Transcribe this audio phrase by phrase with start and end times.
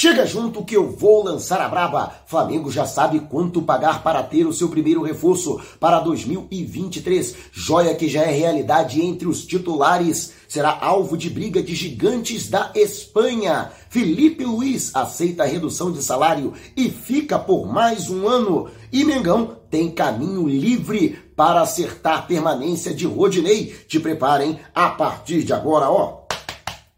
[0.00, 2.12] Chega junto que eu vou lançar a braba.
[2.24, 7.34] Flamengo já sabe quanto pagar para ter o seu primeiro reforço para 2023.
[7.50, 10.34] Joia que já é realidade entre os titulares.
[10.48, 13.72] Será alvo de briga de gigantes da Espanha.
[13.90, 18.70] Felipe Luiz aceita a redução de salário e fica por mais um ano.
[18.92, 23.74] E Mengão tem caminho livre para acertar permanência de Rodinei.
[23.88, 26.27] Te preparem a partir de agora, ó.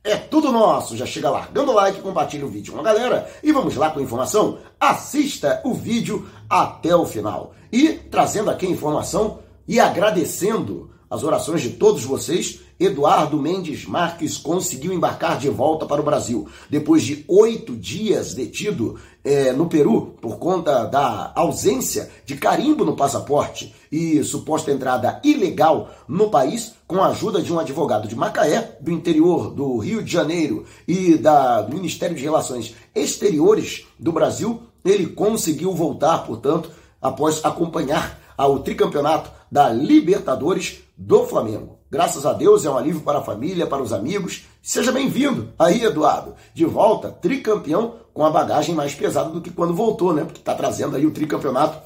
[0.02, 0.96] É tudo nosso.
[0.96, 4.00] Já chega largando o like, compartilha o vídeo com a galera e vamos lá com
[4.00, 4.58] a informação.
[4.78, 7.52] Assista o vídeo até o final.
[7.70, 14.38] E trazendo aqui a informação e agradecendo as orações de todos vocês, Eduardo Mendes Marques
[14.38, 16.48] conseguiu embarcar de volta para o Brasil.
[16.70, 22.95] Depois de oito dias detido é, no Peru por conta da ausência de carimbo no
[22.95, 28.78] passaporte e suposta entrada ilegal no país, com a ajuda de um advogado de Macaé,
[28.80, 34.62] do interior do Rio de Janeiro e da, do Ministério de Relações Exteriores do Brasil,
[34.84, 36.70] ele conseguiu voltar, portanto,
[37.03, 41.78] após acompanhar ao tricampeonato da Libertadores do Flamengo.
[41.91, 44.47] Graças a Deus é um alívio para a família, para os amigos.
[44.62, 46.34] Seja bem-vindo aí, Eduardo.
[46.55, 50.24] De volta, tricampeão com a bagagem mais pesada do que quando voltou, né?
[50.24, 51.82] Porque está trazendo aí o tricampeonato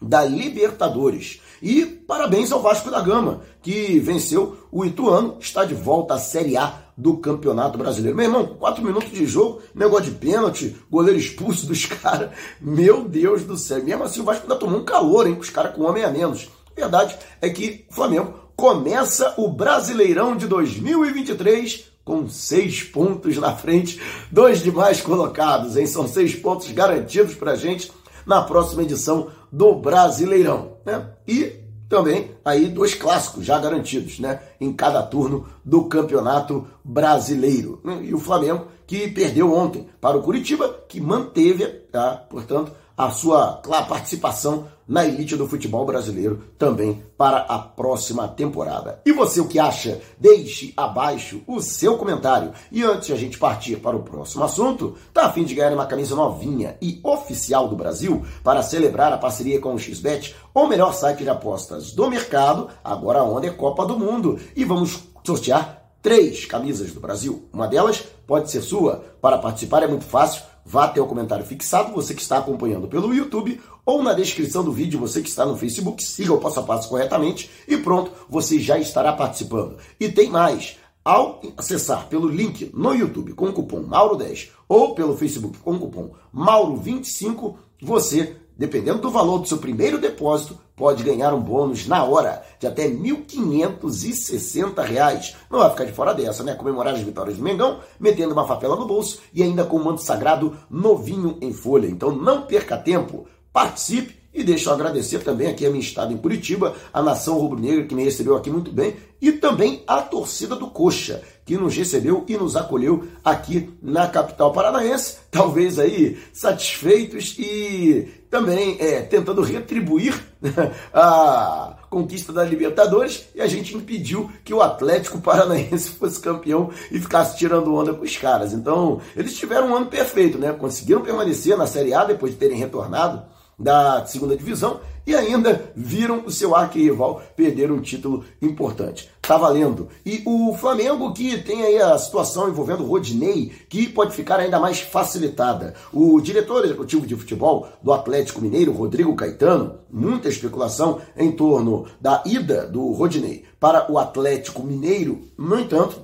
[0.00, 1.40] da Libertadores.
[1.62, 6.56] E parabéns ao Vasco da Gama, que venceu o Ituano, está de volta à Série
[6.56, 8.16] A do Campeonato Brasileiro.
[8.16, 12.30] Meu irmão, quatro minutos de jogo, negócio de pênalti, goleiro expulso dos caras.
[12.60, 13.82] Meu Deus do céu.
[13.82, 15.34] Mesmo assim, o Vasco ainda tomou um calor, hein?
[15.34, 16.48] Com os caras com um homem a menos.
[16.70, 23.54] A verdade é que o Flamengo começa o Brasileirão de 2023 com seis pontos na
[23.54, 24.00] frente
[24.30, 25.86] dos demais colocados, hein?
[25.86, 27.92] São seis pontos garantidos para gente
[28.26, 31.10] na próxima edição do Brasileirão, né?
[31.26, 34.40] E também aí dois clássicos já garantidos, né?
[34.60, 37.80] Em cada turno do Campeonato Brasileiro.
[38.02, 42.24] E o Flamengo que perdeu ontem para o Curitiba, que manteve, tá?
[42.28, 43.52] portanto, a sua
[43.88, 49.00] participação na elite do futebol brasileiro também para a próxima temporada.
[49.06, 50.00] E você o que acha?
[50.18, 52.50] Deixe abaixo o seu comentário.
[52.72, 55.72] E antes de a gente partir para o próximo assunto, tá a fim de ganhar
[55.72, 60.66] uma camisa novinha e oficial do Brasil para celebrar a parceria com o XBet, o
[60.66, 64.40] melhor site de apostas do mercado, agora onde é Copa do Mundo.
[64.56, 67.48] E vamos sortear três camisas do Brasil.
[67.52, 69.04] Uma delas pode ser sua.
[69.20, 73.14] Para participar é muito fácil vá até o comentário fixado, você que está acompanhando pelo
[73.14, 76.62] YouTube, ou na descrição do vídeo, você que está no Facebook, siga o passo a
[76.62, 79.76] passo corretamente e pronto, você já estará participando.
[79.98, 80.76] E tem mais.
[81.02, 85.78] Ao acessar pelo link no YouTube com o cupom Mauro10 ou pelo Facebook com o
[85.78, 92.04] cupom Mauro25, você dependendo do valor do seu primeiro depósito, pode ganhar um bônus na
[92.04, 95.34] hora de até R$ 1.560.
[95.50, 96.54] Não vai ficar de fora dessa, né?
[96.54, 100.02] Comemorar as vitórias do Mengão, metendo uma favela no bolso e ainda com o manto
[100.02, 101.86] sagrado novinho em folha.
[101.86, 106.18] Então não perca tempo, participe e deixa eu agradecer também aqui a minha estada em
[106.18, 110.68] Curitiba, a nação rubro-negra que me recebeu aqui muito bem, e também a torcida do
[110.68, 118.19] Coxa, que nos recebeu e nos acolheu aqui na capital paranaense, talvez aí satisfeitos e
[118.30, 120.14] também é, tentando retribuir
[120.94, 127.00] a conquista da Libertadores e a gente impediu que o Atlético Paranaense fosse campeão e
[127.00, 128.52] ficasse tirando onda com os caras.
[128.52, 130.52] Então, eles tiveram um ano perfeito, né?
[130.52, 133.22] Conseguiram permanecer na Série A depois de terem retornado
[133.60, 139.10] da segunda divisão e ainda viram o seu arquirrival perder um título importante.
[139.20, 139.88] Tá valendo.
[140.04, 144.58] E o Flamengo que tem aí a situação envolvendo o Rodinei, que pode ficar ainda
[144.58, 145.74] mais facilitada.
[145.92, 152.22] O diretor executivo de futebol do Atlético Mineiro, Rodrigo Caetano, muita especulação em torno da
[152.26, 155.22] ida do Rodinei para o Atlético Mineiro.
[155.36, 156.02] No entanto,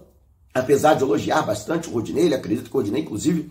[0.54, 3.50] apesar de elogiar bastante o Rodinei, ele acredita que o Rodinei, inclusive,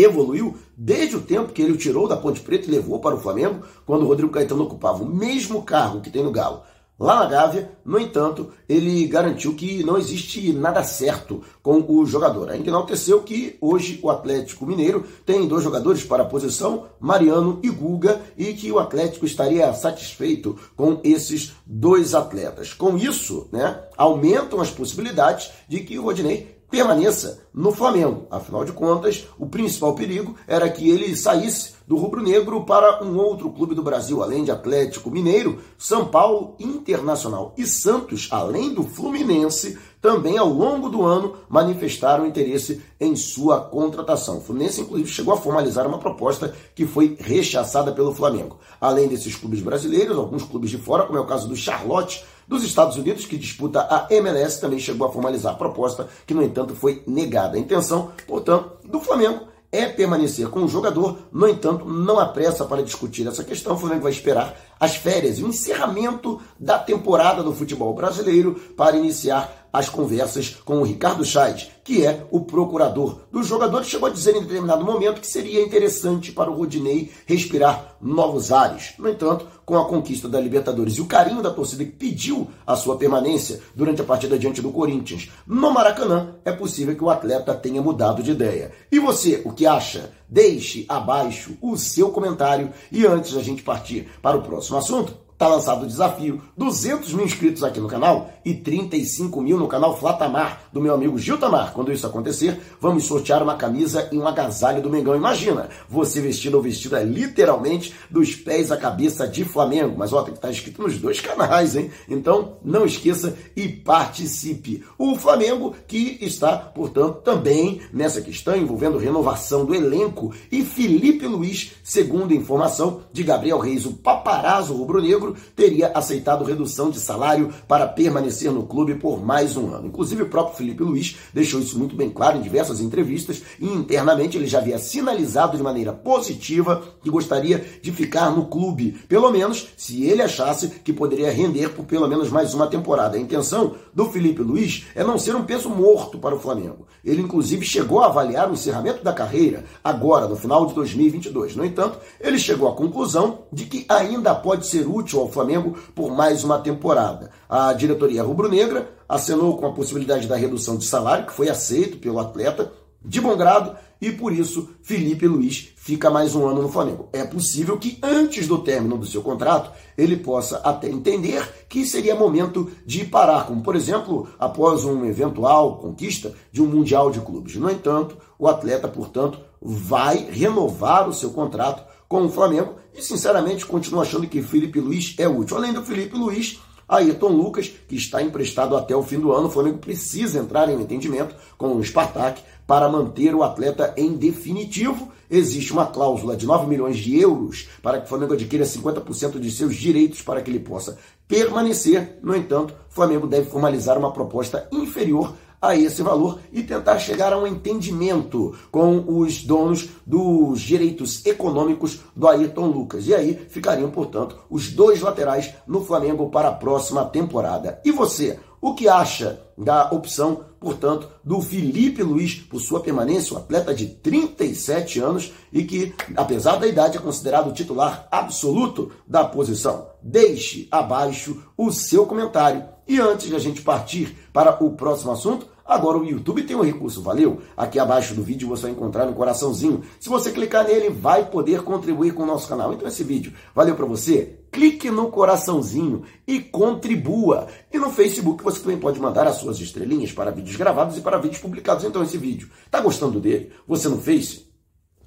[0.00, 3.20] evoluiu desde o tempo que ele o tirou da Ponte Preta e levou para o
[3.20, 6.62] Flamengo, quando o Rodrigo Caetano ocupava o mesmo cargo que tem no Galo.
[6.98, 12.48] Lá na Gávea, no entanto, ele garantiu que não existe nada certo com o jogador.
[12.48, 17.68] Ainda enalteceu que hoje o Atlético Mineiro tem dois jogadores para a posição, Mariano e
[17.68, 22.72] Guga, e que o Atlético estaria satisfeito com esses dois atletas.
[22.72, 28.26] Com isso, né, aumentam as possibilidades de que o Rodinei permaneça no Flamengo.
[28.30, 33.50] Afinal de contas, o principal perigo era que ele saísse do rubro-negro para um outro
[33.50, 39.78] clube do Brasil, além de Atlético Mineiro, São Paulo Internacional e Santos, além do Fluminense,
[40.00, 44.38] também ao longo do ano manifestaram interesse em sua contratação.
[44.38, 48.58] O Fluminense, inclusive, chegou a formalizar uma proposta que foi rechaçada pelo Flamengo.
[48.80, 52.62] Além desses clubes brasileiros, alguns clubes de fora, como é o caso do Charlotte, dos
[52.62, 56.74] Estados Unidos, que disputa a MLS, também chegou a formalizar a proposta, que, no entanto,
[56.74, 57.56] foi negada.
[57.56, 62.64] A intenção, portanto, do Flamengo é permanecer com o jogador, no entanto, não há pressa
[62.64, 63.74] para discutir essa questão.
[63.74, 68.96] O Flamengo vai esperar as férias e o encerramento da temporada do futebol brasileiro para
[68.96, 74.12] iniciar as conversas com o Ricardo Chaves, que é o procurador do jogador, chegou a
[74.12, 78.94] dizer em determinado momento que seria interessante para o Rodinei respirar novos ares.
[78.98, 82.74] No entanto, com a conquista da Libertadores e o carinho da torcida que pediu a
[82.74, 87.54] sua permanência durante a partida diante do Corinthians no Maracanã, é possível que o atleta
[87.54, 88.72] tenha mudado de ideia.
[88.90, 90.10] E você, o que acha?
[90.28, 95.48] Deixe abaixo o seu comentário e antes da gente partir para o próximo assunto, Tá
[95.48, 96.40] lançado o desafio.
[96.56, 101.18] 200 mil inscritos aqui no canal e 35 mil no canal Flatamar, do meu amigo
[101.18, 101.72] Gil Tamar.
[101.72, 105.14] Quando isso acontecer, vamos sortear uma camisa e um agasalho do Mengão.
[105.14, 109.94] Imagina, você vestido ou vestida literalmente dos pés à cabeça de Flamengo.
[109.98, 111.90] Mas ó, tem que estar tá escrito nos dois canais, hein?
[112.08, 114.84] Então, não esqueça e participe.
[114.96, 121.72] O Flamengo que está, portanto, também nessa questão envolvendo renovação do elenco e Felipe Luiz,
[121.82, 128.52] segundo informação de Gabriel Reis, o paparazzo rubro-negro, teria aceitado redução de salário para permanecer
[128.52, 129.88] no clube por mais um ano.
[129.88, 134.36] Inclusive, o próprio Felipe Luiz deixou isso muito bem claro em diversas entrevistas e internamente
[134.36, 139.68] ele já havia sinalizado de maneira positiva que gostaria de ficar no clube, pelo menos
[139.76, 143.16] se ele achasse que poderia render por pelo menos mais uma temporada.
[143.16, 146.86] A intenção do Felipe Luiz é não ser um peso morto para o Flamengo.
[147.04, 151.56] Ele, inclusive, chegou a avaliar o encerramento da carreira agora, no final de 2022.
[151.56, 156.14] No entanto, ele chegou à conclusão de que ainda pode ser útil ao Flamengo por
[156.14, 157.30] mais uma temporada.
[157.48, 162.18] A diretoria rubro-negra acenou com a possibilidade da redução de salário, que foi aceito pelo
[162.18, 162.72] atleta
[163.04, 167.08] de bom grado, e por isso Felipe Luiz fica mais um ano no Flamengo.
[167.12, 172.14] É possível que antes do término do seu contrato ele possa até entender que seria
[172.14, 177.56] momento de parar, como por exemplo, após uma eventual conquista de um Mundial de Clubes.
[177.56, 183.66] No entanto, o atleta, portanto, vai renovar o seu contrato com o Flamengo e, sinceramente,
[183.66, 185.56] continuo achando que Felipe Luiz é útil.
[185.56, 186.58] Além do Felipe Luiz,
[186.88, 189.48] Ayrton Lucas, que está emprestado até o fim do ano.
[189.48, 194.14] O Flamengo precisa entrar em um entendimento com o Spartak para manter o atleta em
[194.14, 195.10] definitivo.
[195.28, 199.50] Existe uma cláusula de 9 milhões de euros para que o Flamengo adquira 50% de
[199.50, 202.18] seus direitos para que ele possa permanecer.
[202.22, 205.34] No entanto, o Flamengo deve formalizar uma proposta inferior
[205.68, 212.00] a esse valor e tentar chegar a um entendimento com os donos dos direitos econômicos
[212.14, 213.06] do Ayrton Lucas.
[213.06, 217.80] E aí ficariam, portanto, os dois laterais no Flamengo para a próxima temporada.
[217.84, 223.38] E você, o que acha da opção, portanto, do Felipe Luiz por sua permanência, um
[223.38, 229.88] atleta de 37 anos e que, apesar da idade, é considerado titular absoluto da posição?
[230.02, 232.64] Deixe abaixo o seu comentário.
[232.88, 236.62] E antes de a gente partir para o próximo assunto, Agora o YouTube tem um
[236.62, 237.40] recurso, valeu?
[237.56, 239.82] Aqui abaixo do vídeo você vai encontrar um coraçãozinho.
[239.98, 242.72] Se você clicar nele, vai poder contribuir com o nosso canal.
[242.72, 244.38] Então esse vídeo valeu para você?
[244.52, 247.48] Clique no coraçãozinho e contribua.
[247.72, 251.18] E no Facebook você também pode mandar as suas estrelinhas para vídeos gravados e para
[251.18, 251.84] vídeos publicados.
[251.84, 253.50] Então esse vídeo, tá gostando dele?
[253.66, 254.46] Você no Face?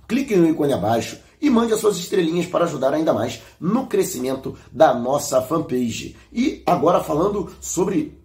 [0.09, 4.57] Clique no ícone abaixo e mande as suas estrelinhas para ajudar ainda mais no crescimento
[4.71, 6.17] da nossa fanpage.
[6.33, 8.19] E agora falando sobre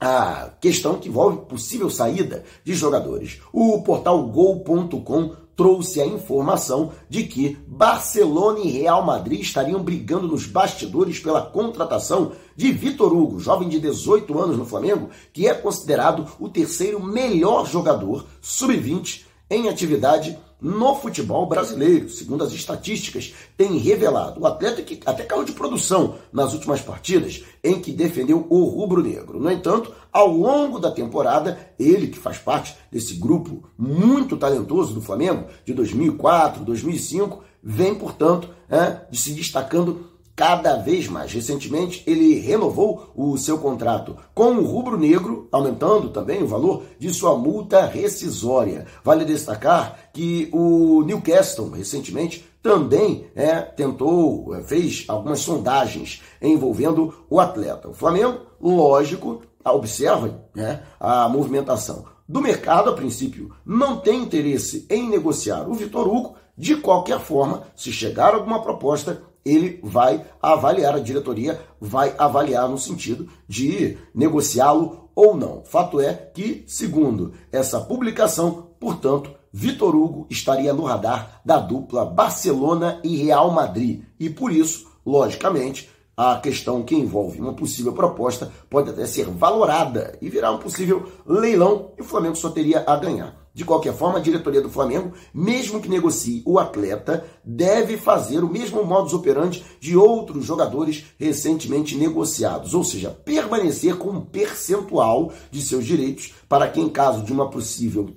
[0.00, 3.40] a questão que envolve possível saída de jogadores.
[3.52, 10.46] O portal Gol.com trouxe a informação de que Barcelona e Real Madrid estariam brigando nos
[10.46, 16.26] bastidores pela contratação de Vitor Hugo, jovem de 18 anos no Flamengo, que é considerado
[16.40, 24.40] o terceiro melhor jogador sub-20 em atividade no futebol brasileiro, segundo as estatísticas, tem revelado
[24.40, 29.40] o atleta que até caiu de produção nas últimas partidas em que defendeu o rubro-negro.
[29.40, 35.00] No entanto, ao longo da temporada, ele que faz parte desse grupo muito talentoso do
[35.00, 41.30] Flamengo de 2004, 2005, vem, portanto, é, se destacando cada vez mais.
[41.30, 47.12] Recentemente, ele renovou o seu contrato com o Rubro Negro, aumentando também o valor de
[47.12, 48.86] sua multa rescisória.
[49.04, 57.38] Vale destacar que o Newcastle, recentemente, também é, tentou, é, fez algumas sondagens envolvendo o
[57.38, 57.90] atleta.
[57.90, 65.06] O Flamengo, lógico, observa né, a movimentação do mercado, a princípio, não tem interesse em
[65.06, 66.36] negociar o Vitor Hugo.
[66.56, 72.78] De qualquer forma, se chegar alguma proposta, ele vai avaliar, a diretoria vai avaliar no
[72.78, 75.62] sentido de negociá-lo ou não.
[75.64, 83.00] Fato é que, segundo essa publicação, portanto, Vitor Hugo estaria no radar da dupla Barcelona
[83.02, 84.02] e Real Madrid.
[84.18, 90.16] E por isso, logicamente, a questão que envolve uma possível proposta pode até ser valorada
[90.20, 93.39] e virar um possível leilão e o Flamengo só teria a ganhar.
[93.52, 98.48] De qualquer forma, a diretoria do Flamengo, mesmo que negocie o atleta, deve fazer o
[98.48, 105.60] mesmo modus operandi de outros jogadores recentemente negociados, ou seja, permanecer com um percentual de
[105.62, 108.10] seus direitos para que, em caso de uma possível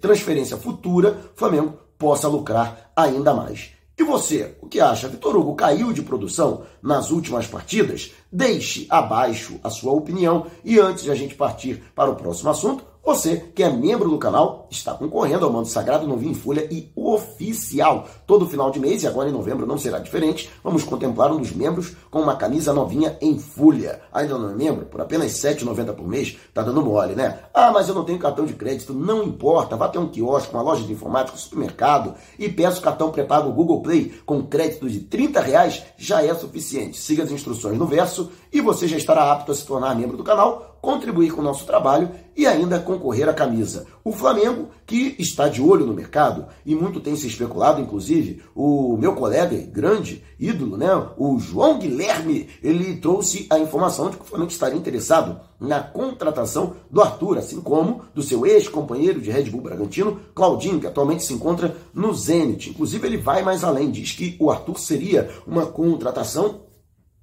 [0.00, 3.76] transferência futura, o Flamengo possa lucrar ainda mais.
[3.98, 5.08] E você, o que acha?
[5.08, 8.12] Vitor Hugo caiu de produção nas últimas partidas?
[8.30, 12.84] Deixe abaixo a sua opinião e antes de a gente partir para o próximo assunto,
[13.06, 16.90] você que é membro do canal está concorrendo ao Manto Sagrado Novinho em Folha e
[16.96, 18.08] oficial.
[18.26, 21.52] Todo final de mês, e agora em novembro não será diferente, vamos contemplar um dos
[21.52, 24.00] membros com uma camisa novinha em folha.
[24.12, 24.86] Ainda não é membro?
[24.86, 27.38] Por apenas R$ 7,90 por mês, tá dando mole, né?
[27.54, 28.92] Ah, mas eu não tenho cartão de crédito.
[28.92, 32.82] Não importa, vá até um quiosque, uma loja de informática, um supermercado e peça o
[32.82, 36.98] cartão pré-pago Google Play com crédito de 30 reais, já é suficiente.
[36.98, 40.24] Siga as instruções no verso e você já estará apto a se tornar membro do
[40.24, 43.86] canal contribuir com o nosso trabalho e ainda concorrer à camisa.
[44.04, 48.96] O Flamengo, que está de olho no mercado, e muito tem se especulado, inclusive, o
[48.96, 50.86] meu colega grande ídolo, né,
[51.18, 56.74] o João Guilherme, ele trouxe a informação de que o Flamengo estaria interessado na contratação
[56.88, 61.34] do Arthur, assim como do seu ex-companheiro de Red Bull Bragantino, Claudinho, que atualmente se
[61.34, 62.70] encontra no Zenit.
[62.70, 66.60] Inclusive, ele vai mais além, diz que o Arthur seria uma contratação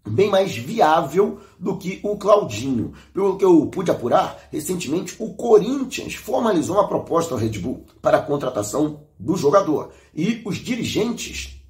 [0.05, 2.93] bem mais viável do que o Claudinho.
[3.13, 8.17] Pelo que eu pude apurar, recentemente o Corinthians formalizou uma proposta ao Red Bull para
[8.17, 9.91] a contratação do jogador.
[10.13, 11.61] E os dirigentes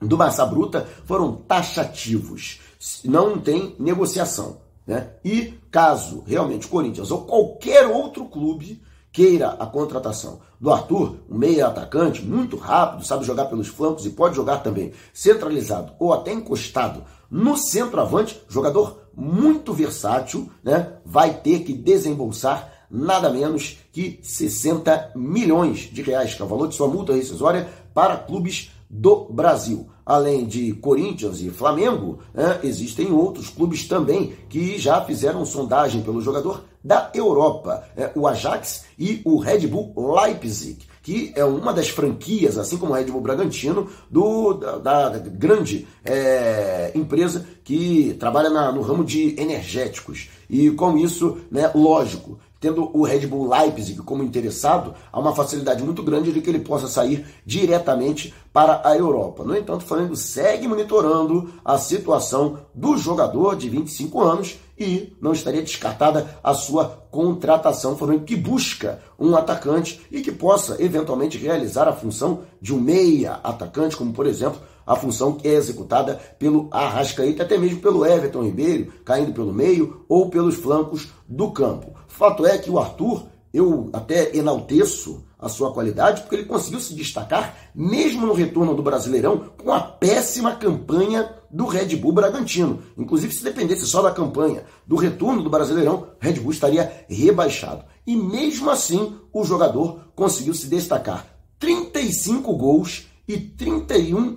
[0.00, 2.60] do Massa Bruta foram taxativos.
[3.04, 4.58] Não tem negociação.
[4.86, 5.10] Né?
[5.24, 11.36] E caso realmente o Corinthians ou qualquer outro clube queira a contratação do Arthur, um
[11.36, 16.32] meia atacante, muito rápido, sabe jogar pelos flancos e pode jogar também centralizado ou até
[16.32, 20.94] encostado no centroavante, jogador muito versátil, né?
[21.04, 26.68] Vai ter que desembolsar nada menos que 60 milhões de reais, que é o valor
[26.68, 29.88] de sua multa rescisória para clubes do Brasil.
[30.06, 36.22] Além de Corinthians e Flamengo, né, existem outros clubes também que já fizeram sondagem pelo
[36.22, 41.88] jogador da Europa, é, o Ajax e o Red Bull Leipzig que é uma das
[41.88, 48.50] franquias, assim como o Red Bull Bragantino, do, da, da grande é, empresa que trabalha
[48.50, 50.28] na, no ramo de energéticos.
[50.50, 55.82] E com isso, né, lógico, tendo o Red Bull Leipzig como interessado, há uma facilidade
[55.82, 59.44] muito grande de que ele possa sair diretamente para a Europa.
[59.44, 65.32] No entanto, o Flamengo segue monitorando a situação do jogador de 25 anos e não
[65.32, 67.92] estaria descartada a sua contratação.
[67.92, 72.80] O Flamengo que busca um atacante e que possa eventualmente realizar a função de um
[72.80, 78.06] meia atacante, como por exemplo a função que é executada pelo Arrascaeta, até mesmo pelo
[78.06, 81.92] Everton Ribeiro, caindo pelo meio ou pelos flancos do campo.
[82.06, 86.94] Fato é que o Arthur, eu até enalteço a sua qualidade, porque ele conseguiu se
[86.94, 92.82] destacar, mesmo no retorno do Brasileirão, com a péssima campanha do Red Bull Bragantino.
[92.96, 97.84] Inclusive, se dependesse só da campanha do retorno do Brasileirão, Red Bull estaria rebaixado.
[98.06, 101.26] E mesmo assim, o jogador conseguiu se destacar.
[101.58, 104.36] 35 gols e 31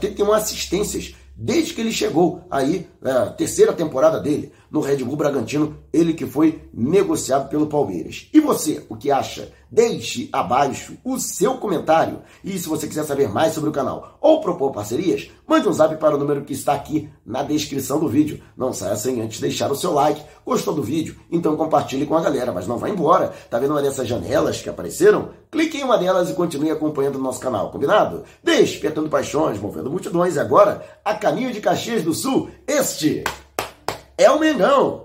[0.00, 5.16] 31 assistências desde que ele chegou aí, é, a terceira temporada dele no Red Bull
[5.16, 8.28] Bragantino, ele que foi negociado pelo Palmeiras.
[8.32, 9.52] E você, o que acha?
[9.72, 12.22] Deixe abaixo o seu comentário.
[12.44, 15.96] E se você quiser saber mais sobre o canal ou propor parcerias, mande um zap
[15.96, 18.40] para o número que está aqui na descrição do vídeo.
[18.56, 20.22] Não saia sem antes deixar o seu like.
[20.44, 21.16] Gostou do vídeo?
[21.30, 23.32] Então compartilhe com a galera, mas não vá embora.
[23.48, 25.30] Tá vendo uma dessas janelas que apareceram?
[25.50, 28.24] Clique em uma delas e continue acompanhando o nosso canal, combinado?
[28.42, 30.36] Despertando paixões, movendo multidões.
[30.36, 33.22] Agora, a caminho de Caxias do Sul, este
[34.22, 34.98] é o Mengão.